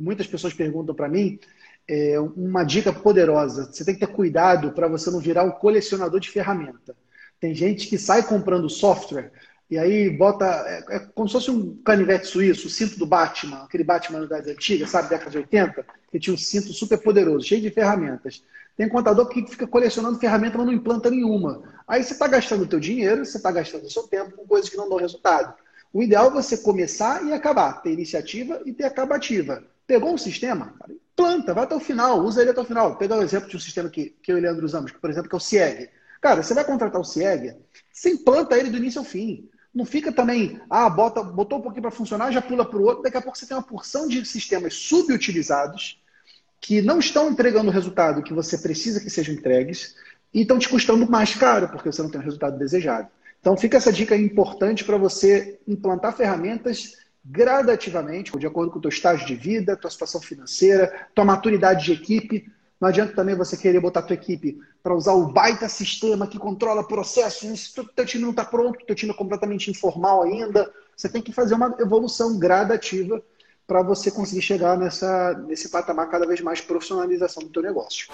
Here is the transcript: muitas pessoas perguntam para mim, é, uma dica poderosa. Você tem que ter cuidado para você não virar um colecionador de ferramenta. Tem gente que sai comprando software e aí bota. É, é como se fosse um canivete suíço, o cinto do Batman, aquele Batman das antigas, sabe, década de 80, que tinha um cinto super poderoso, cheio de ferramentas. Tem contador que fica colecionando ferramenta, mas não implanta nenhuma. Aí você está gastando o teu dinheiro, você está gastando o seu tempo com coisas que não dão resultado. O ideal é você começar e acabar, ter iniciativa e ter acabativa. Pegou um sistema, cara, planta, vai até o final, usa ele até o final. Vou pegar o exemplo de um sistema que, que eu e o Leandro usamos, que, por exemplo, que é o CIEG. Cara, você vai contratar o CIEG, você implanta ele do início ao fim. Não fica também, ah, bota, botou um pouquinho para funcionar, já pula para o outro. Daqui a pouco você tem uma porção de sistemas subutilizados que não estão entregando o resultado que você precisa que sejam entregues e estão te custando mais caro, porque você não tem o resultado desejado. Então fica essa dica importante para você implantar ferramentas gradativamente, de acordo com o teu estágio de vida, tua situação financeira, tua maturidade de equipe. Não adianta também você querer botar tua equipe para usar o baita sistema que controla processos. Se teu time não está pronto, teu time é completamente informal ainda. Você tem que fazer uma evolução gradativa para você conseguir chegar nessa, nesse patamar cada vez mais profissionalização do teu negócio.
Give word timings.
muitas 0.00 0.26
pessoas 0.26 0.54
perguntam 0.54 0.94
para 0.94 1.08
mim, 1.08 1.38
é, 1.88 2.18
uma 2.20 2.64
dica 2.64 2.92
poderosa. 2.92 3.70
Você 3.72 3.84
tem 3.84 3.94
que 3.94 4.06
ter 4.06 4.12
cuidado 4.12 4.72
para 4.72 4.88
você 4.88 5.10
não 5.10 5.18
virar 5.18 5.44
um 5.44 5.50
colecionador 5.50 6.20
de 6.20 6.30
ferramenta. 6.30 6.96
Tem 7.40 7.54
gente 7.54 7.88
que 7.88 7.98
sai 7.98 8.22
comprando 8.22 8.68
software 8.68 9.32
e 9.70 9.78
aí 9.78 10.10
bota. 10.10 10.44
É, 10.44 10.96
é 10.96 10.98
como 11.14 11.28
se 11.28 11.34
fosse 11.34 11.50
um 11.50 11.76
canivete 11.84 12.26
suíço, 12.26 12.66
o 12.66 12.70
cinto 12.70 12.98
do 12.98 13.06
Batman, 13.06 13.64
aquele 13.64 13.84
Batman 13.84 14.26
das 14.26 14.46
antigas, 14.46 14.90
sabe, 14.90 15.08
década 15.08 15.30
de 15.30 15.38
80, 15.38 15.86
que 16.10 16.18
tinha 16.18 16.34
um 16.34 16.38
cinto 16.38 16.72
super 16.72 16.98
poderoso, 16.98 17.46
cheio 17.46 17.62
de 17.62 17.70
ferramentas. 17.70 18.42
Tem 18.76 18.88
contador 18.88 19.28
que 19.28 19.46
fica 19.46 19.66
colecionando 19.66 20.18
ferramenta, 20.18 20.58
mas 20.58 20.66
não 20.66 20.72
implanta 20.72 21.10
nenhuma. 21.10 21.62
Aí 21.86 22.02
você 22.02 22.14
está 22.14 22.26
gastando 22.26 22.62
o 22.62 22.66
teu 22.66 22.80
dinheiro, 22.80 23.24
você 23.24 23.36
está 23.36 23.50
gastando 23.50 23.84
o 23.84 23.90
seu 23.90 24.04
tempo 24.04 24.36
com 24.36 24.46
coisas 24.46 24.70
que 24.70 24.76
não 24.76 24.88
dão 24.88 24.98
resultado. 24.98 25.54
O 25.92 26.02
ideal 26.02 26.28
é 26.28 26.30
você 26.30 26.56
começar 26.56 27.24
e 27.24 27.32
acabar, 27.32 27.82
ter 27.82 27.92
iniciativa 27.92 28.62
e 28.64 28.72
ter 28.72 28.84
acabativa. 28.84 29.64
Pegou 29.90 30.14
um 30.14 30.16
sistema, 30.16 30.72
cara, 30.78 30.94
planta, 31.16 31.52
vai 31.52 31.64
até 31.64 31.74
o 31.74 31.80
final, 31.80 32.20
usa 32.20 32.42
ele 32.42 32.52
até 32.52 32.60
o 32.60 32.64
final. 32.64 32.90
Vou 32.90 32.96
pegar 32.96 33.18
o 33.18 33.24
exemplo 33.24 33.48
de 33.48 33.56
um 33.56 33.58
sistema 33.58 33.90
que, 33.90 34.10
que 34.22 34.30
eu 34.30 34.36
e 34.36 34.38
o 34.38 34.42
Leandro 34.42 34.64
usamos, 34.64 34.92
que, 34.92 35.00
por 35.00 35.10
exemplo, 35.10 35.28
que 35.28 35.34
é 35.34 35.36
o 35.36 35.40
CIEG. 35.40 35.90
Cara, 36.20 36.44
você 36.44 36.54
vai 36.54 36.62
contratar 36.62 37.00
o 37.00 37.04
CIEG, 37.04 37.56
você 37.92 38.10
implanta 38.10 38.56
ele 38.56 38.70
do 38.70 38.76
início 38.76 39.00
ao 39.00 39.04
fim. 39.04 39.50
Não 39.74 39.84
fica 39.84 40.12
também, 40.12 40.60
ah, 40.70 40.88
bota, 40.88 41.24
botou 41.24 41.58
um 41.58 41.60
pouquinho 41.60 41.82
para 41.82 41.90
funcionar, 41.90 42.30
já 42.30 42.40
pula 42.40 42.64
para 42.64 42.78
o 42.78 42.84
outro. 42.84 43.02
Daqui 43.02 43.16
a 43.16 43.20
pouco 43.20 43.36
você 43.36 43.44
tem 43.44 43.56
uma 43.56 43.64
porção 43.64 44.06
de 44.06 44.24
sistemas 44.24 44.74
subutilizados 44.74 46.00
que 46.60 46.80
não 46.80 47.00
estão 47.00 47.28
entregando 47.28 47.68
o 47.68 47.74
resultado 47.74 48.22
que 48.22 48.32
você 48.32 48.58
precisa 48.58 49.00
que 49.00 49.10
sejam 49.10 49.34
entregues 49.34 49.96
e 50.32 50.42
estão 50.42 50.56
te 50.56 50.68
custando 50.68 51.10
mais 51.10 51.34
caro, 51.34 51.68
porque 51.68 51.90
você 51.90 52.00
não 52.00 52.10
tem 52.12 52.20
o 52.20 52.24
resultado 52.24 52.56
desejado. 52.56 53.08
Então 53.40 53.56
fica 53.56 53.76
essa 53.76 53.92
dica 53.92 54.14
importante 54.14 54.84
para 54.84 54.96
você 54.96 55.58
implantar 55.66 56.16
ferramentas 56.16 56.92
gradativamente, 57.24 58.36
de 58.36 58.46
acordo 58.46 58.72
com 58.72 58.78
o 58.78 58.82
teu 58.82 58.88
estágio 58.88 59.26
de 59.26 59.34
vida, 59.34 59.76
tua 59.76 59.90
situação 59.90 60.20
financeira, 60.20 61.08
tua 61.14 61.24
maturidade 61.24 61.84
de 61.84 61.92
equipe. 61.92 62.50
Não 62.80 62.88
adianta 62.88 63.14
também 63.14 63.34
você 63.34 63.56
querer 63.56 63.80
botar 63.80 64.02
tua 64.02 64.14
equipe 64.14 64.58
para 64.82 64.94
usar 64.94 65.12
o 65.12 65.30
baita 65.30 65.68
sistema 65.68 66.26
que 66.26 66.38
controla 66.38 66.86
processos. 66.86 67.72
Se 67.72 67.84
teu 67.94 68.06
time 68.06 68.24
não 68.24 68.30
está 68.30 68.44
pronto, 68.44 68.84
teu 68.86 68.96
time 68.96 69.12
é 69.12 69.14
completamente 69.14 69.70
informal 69.70 70.22
ainda. 70.22 70.72
Você 70.96 71.08
tem 71.08 71.20
que 71.20 71.32
fazer 71.32 71.54
uma 71.54 71.76
evolução 71.78 72.38
gradativa 72.38 73.22
para 73.66 73.82
você 73.82 74.10
conseguir 74.10 74.42
chegar 74.42 74.76
nessa, 74.76 75.32
nesse 75.46 75.68
patamar 75.68 76.08
cada 76.08 76.26
vez 76.26 76.40
mais 76.40 76.60
profissionalização 76.60 77.44
do 77.44 77.50
teu 77.50 77.62
negócio. 77.62 78.08